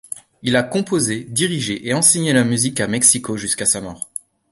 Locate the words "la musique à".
2.33-2.87